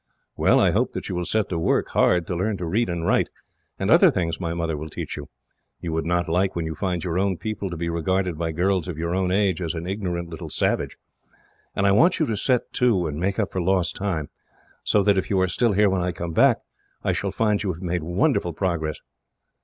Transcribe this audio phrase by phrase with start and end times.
[0.35, 3.05] "Well, I hope that you will set to work, hard, to learn to read and
[3.05, 3.29] write,
[3.77, 5.29] and other things my mother will teach you.
[5.79, 8.87] You would not like, when you find your own people, to be regarded by girls
[8.87, 10.97] of your own age as an ignorant little savage;
[11.75, 14.29] and I want you to set to, and make up for lost time;
[14.83, 16.61] so that, if you are still here when I come back,
[17.03, 19.01] I shall find you have made wonderful progress."